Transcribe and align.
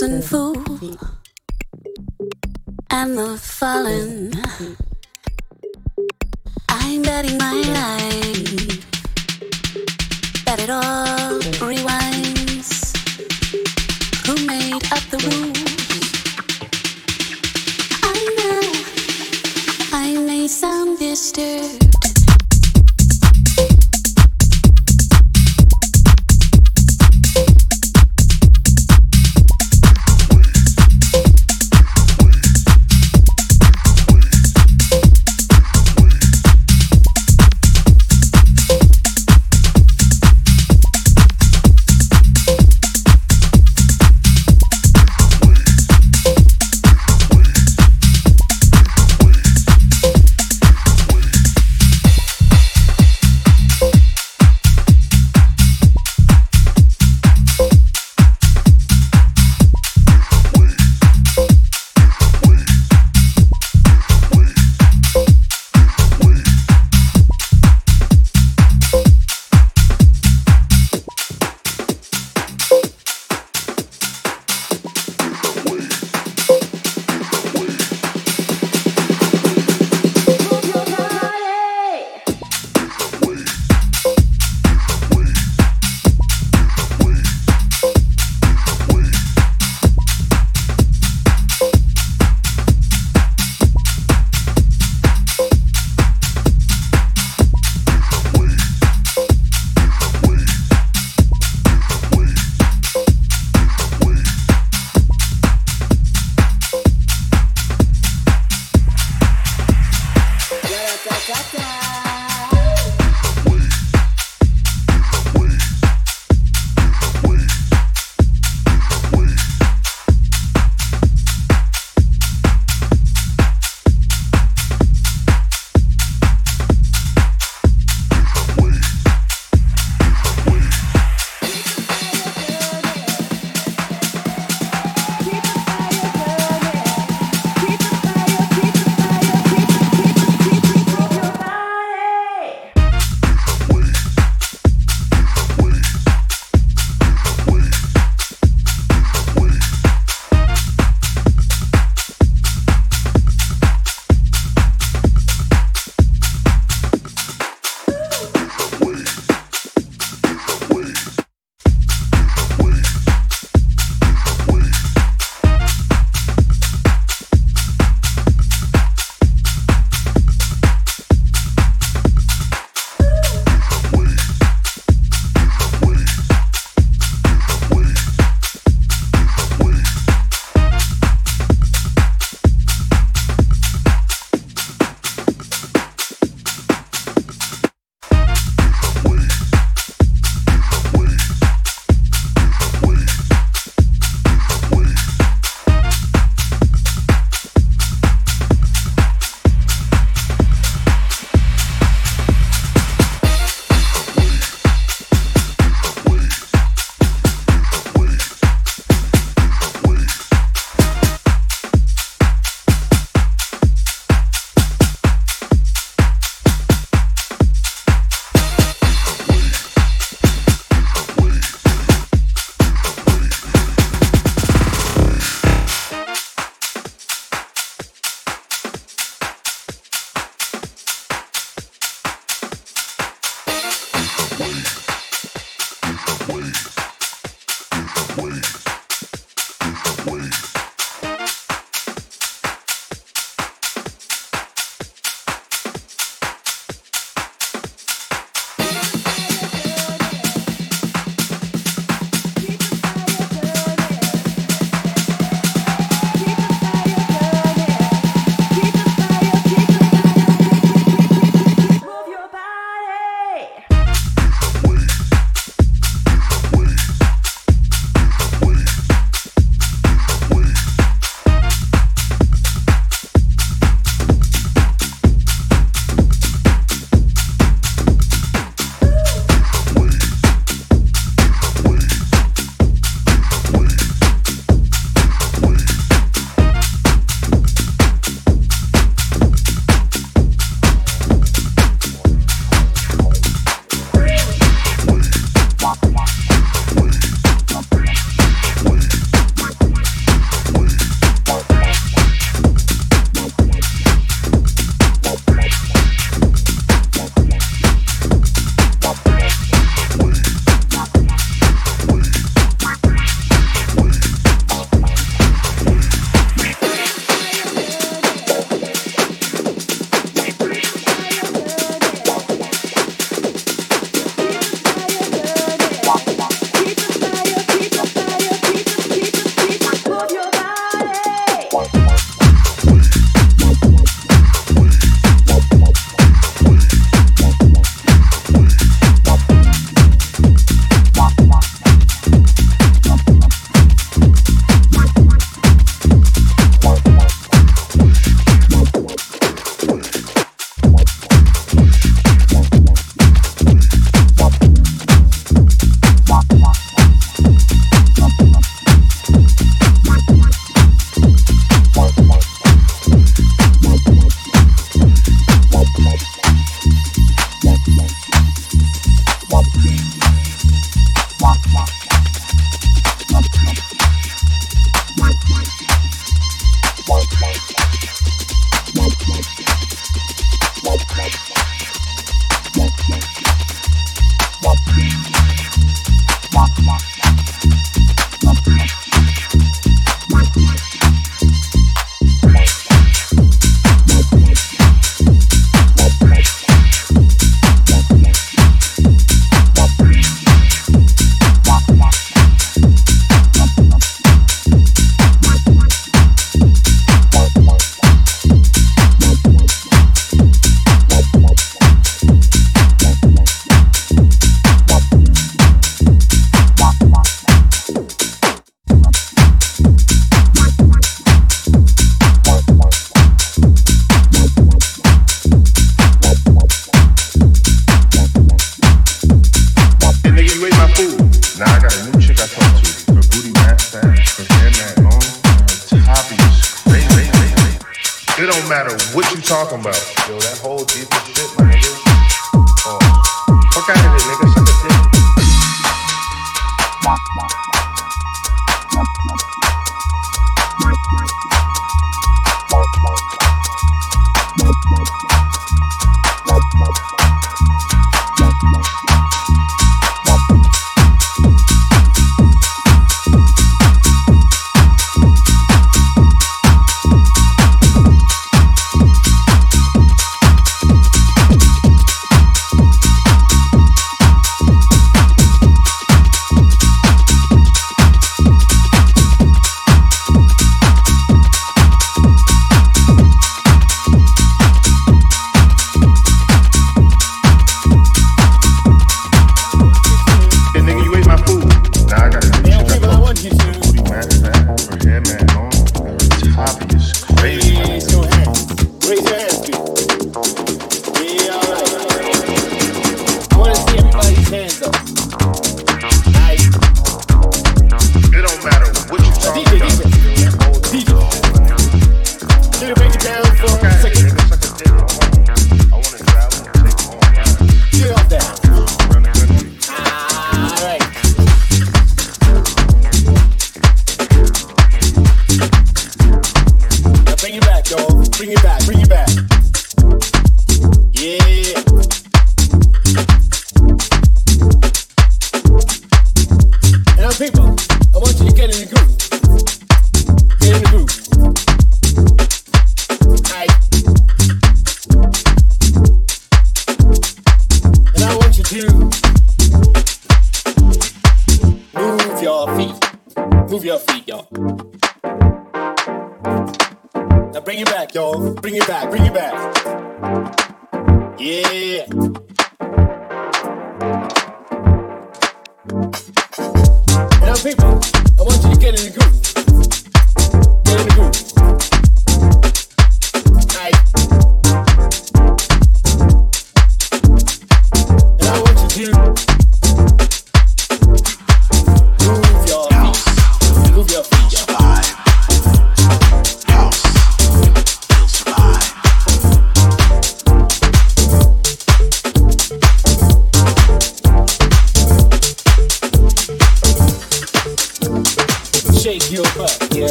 chosen 0.00 0.22
fool 0.22 0.54
and 2.90 3.18
the 3.18 3.36
fallen. 3.36 4.32
I'm 6.70 7.02
betting 7.02 7.36
my 7.36 7.52
life 7.52 8.84
that 10.46 10.58
it 10.60 10.70
all 10.70 11.38
rewinds. 11.60 12.96
Who 14.24 14.34
made 14.46 14.84
up 14.90 15.04
the 15.12 15.18
rules? 15.28 16.12
I 18.02 18.14
know 18.38 18.62
I 19.92 20.16
made 20.26 20.48
some 20.48 20.96
disturbance. 20.96 21.79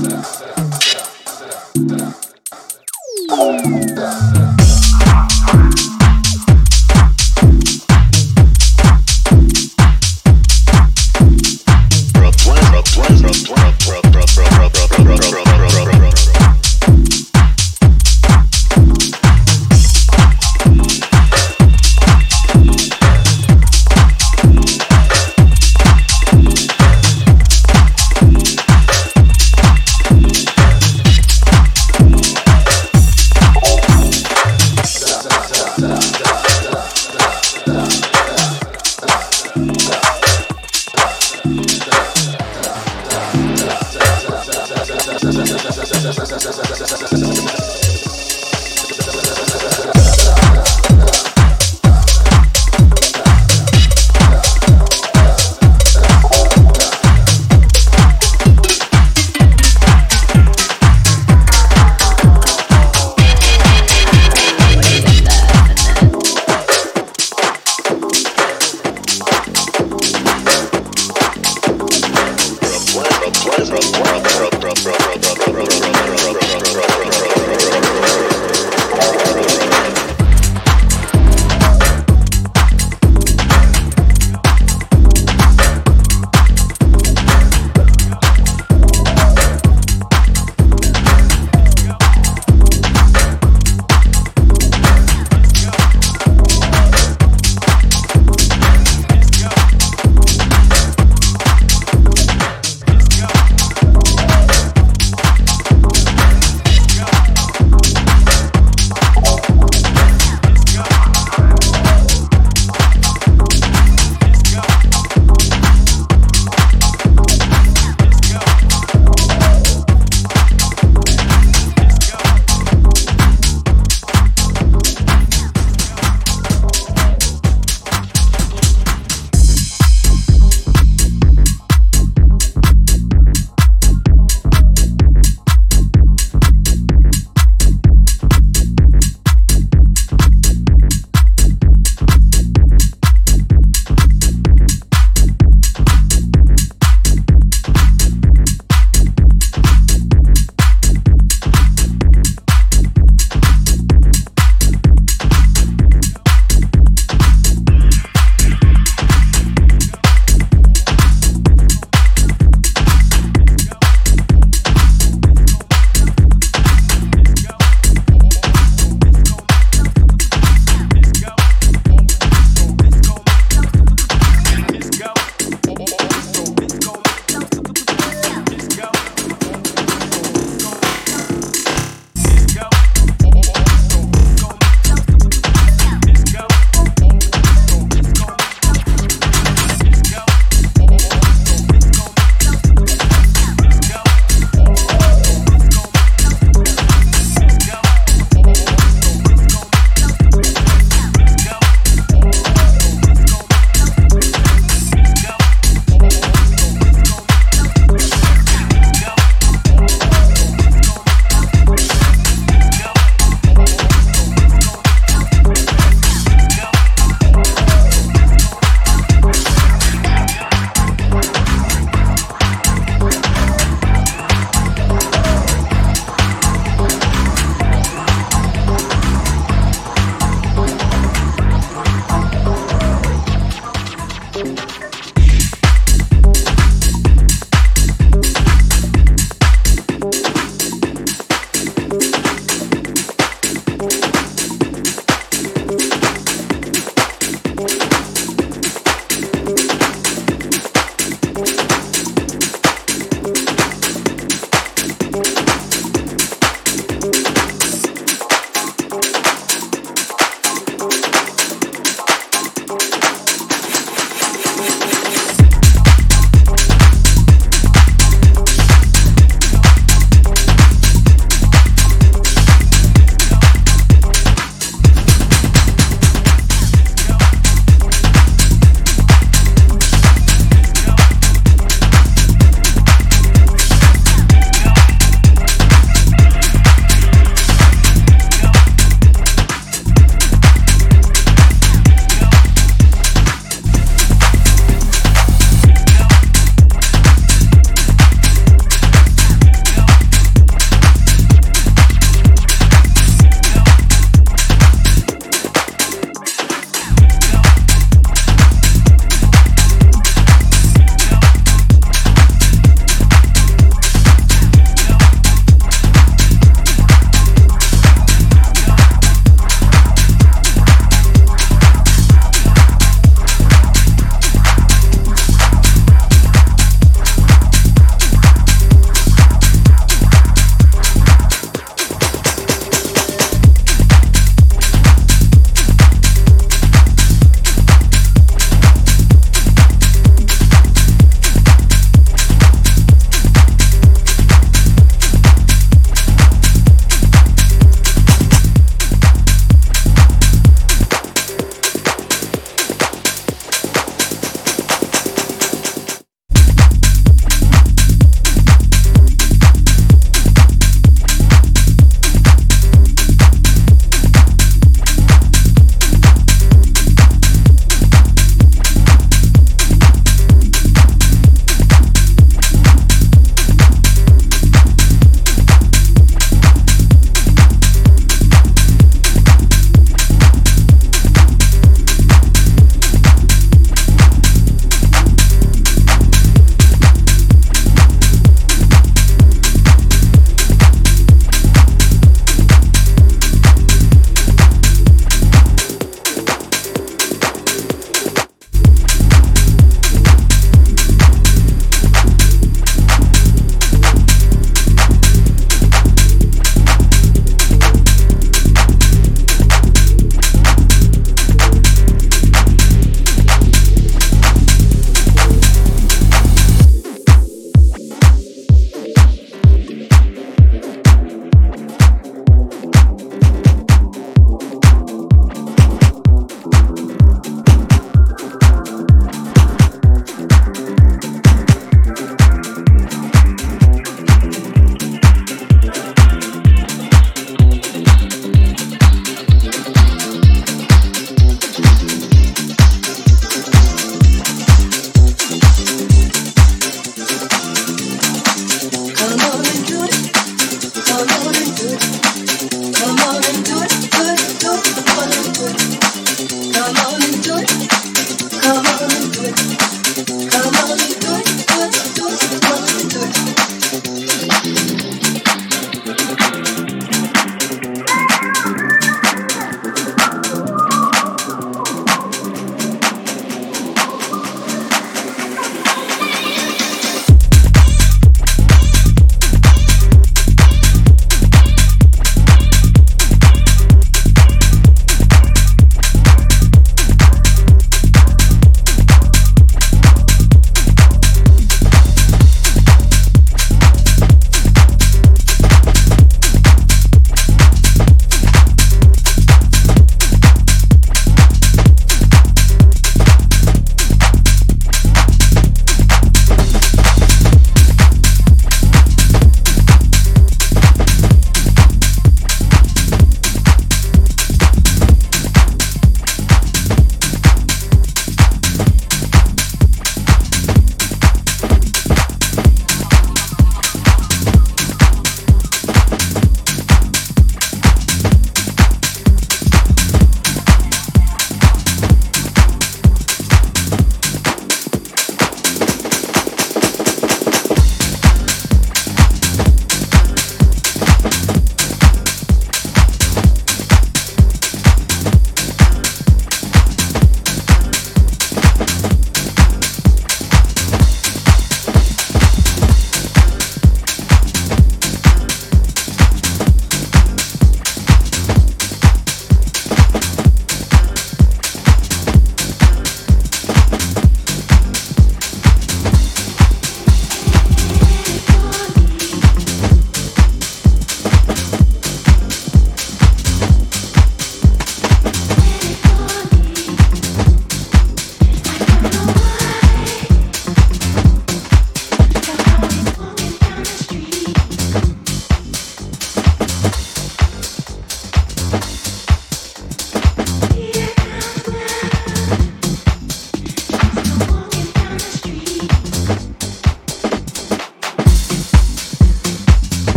Master. 0.00 0.61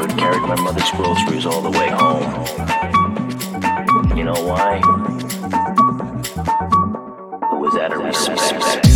Neighborhood 0.00 0.18
carried 0.18 0.42
my 0.42 0.60
mother's 0.60 0.90
groceries 0.92 1.46
all 1.46 1.60
the 1.60 1.70
way 1.70 1.88
home. 1.90 2.22
You 4.16 4.24
know 4.24 4.34
why? 4.44 4.76
It 7.52 7.60
was 7.60 7.76
out 7.76 7.92
of 7.92 8.04
respect. 8.04 8.89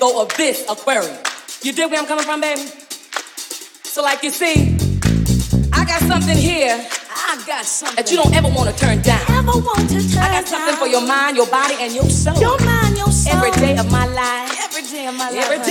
go 0.00 0.22
of 0.22 0.34
this 0.36 0.64
aquarium. 0.68 1.16
You 1.62 1.72
dig 1.72 1.90
where 1.90 2.00
I'm 2.00 2.06
coming 2.06 2.24
from, 2.24 2.40
baby? 2.40 2.62
So, 3.84 4.02
like 4.02 4.22
you 4.24 4.30
see, 4.30 4.74
I 5.72 5.84
got 5.84 6.00
something 6.00 6.36
here. 6.36 6.74
I 7.30 7.36
got 7.46 7.64
something 7.64 7.96
that 7.96 8.10
you 8.10 8.16
don't 8.16 8.34
ever 8.34 8.48
want 8.48 8.72
to 8.72 8.74
turn 8.74 9.02
down. 9.02 9.20
Ever 9.30 9.60
want 9.60 9.86
to 9.92 10.00
turn 10.10 10.24
I 10.24 10.40
got 10.40 10.48
something 10.48 10.74
down. 10.74 10.80
for 10.80 10.88
your 10.88 11.06
mind, 11.06 11.36
your 11.36 11.46
body, 11.46 11.76
and 11.78 11.92
your 11.92 12.08
soul. 12.08 12.34
Your 12.40 12.58
mind, 12.64 12.96
your 12.96 13.12
soul. 13.12 13.36
Every 13.36 13.52
day 13.60 13.76
of 13.76 13.92
my 13.92 14.06
life. 14.08 14.50
Every 14.64 14.82
day 14.90 15.06
of 15.06 15.14
my 15.14 15.30
life. 15.30 15.44
Every 15.44 15.60
day 15.62 15.69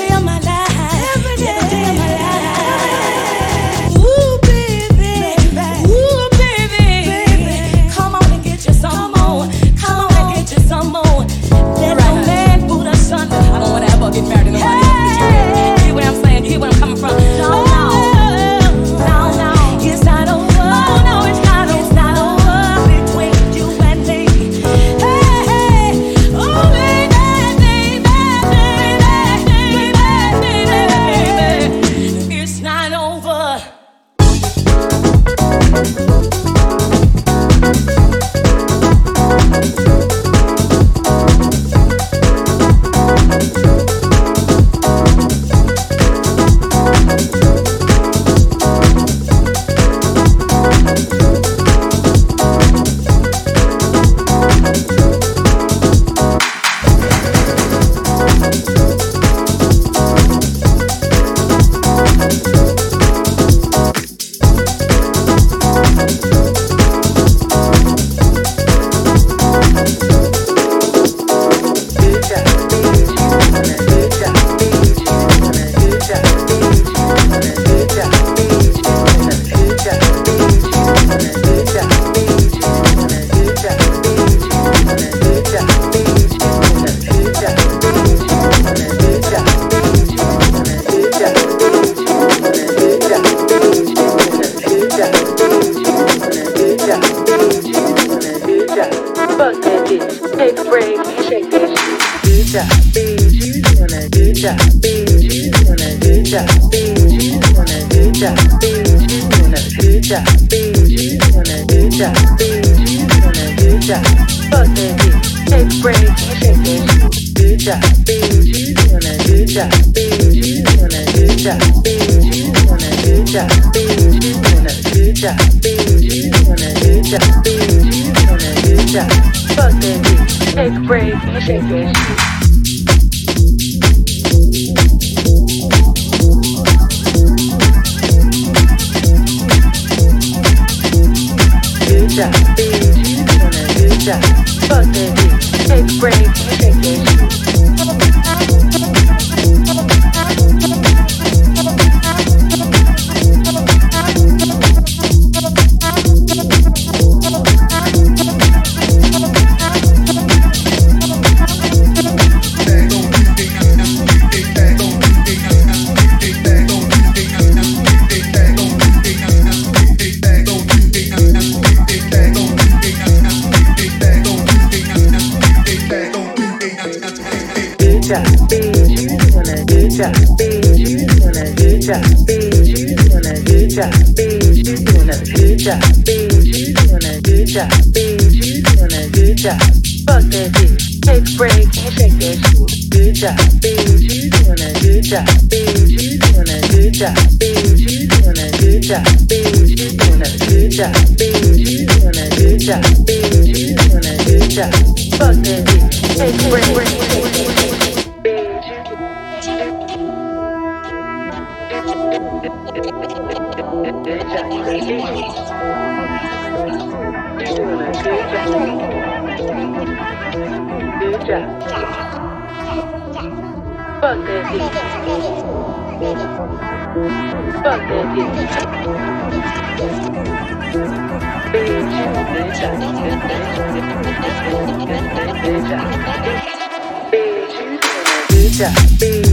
job, 238.60 238.76
bing, 239.00 239.24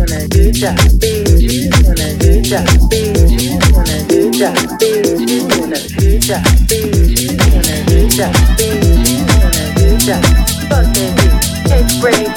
on 0.00 0.12
a 0.12 0.26
good 0.28 0.54
job, 0.54 0.74
bing, 0.98 1.68
on 1.84 2.00
a 2.00 2.16
good 2.16 2.42
job, 2.42 2.64
bing, 2.88 3.60
on 3.76 3.84
a 3.86 4.00
good 4.08 4.32
job, 4.32 4.56
bing, 4.78 5.52
on 5.60 5.72
a 5.72 5.88
good 5.98 6.22
job, 6.22 6.42
bing, 6.70 7.36
on 7.52 7.68
a 7.68 7.84
good 7.84 8.10
job, 8.10 8.32
bing, 8.56 9.28
on 9.28 9.52
a 9.52 9.74
good 9.76 10.00
job. 10.00 10.24
Fuck 10.70 10.88
that 10.88 11.12
bitch, 11.18 11.44
it's 11.68 12.00
great, 12.00 12.32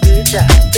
good 0.00 0.24
job. 0.24 0.69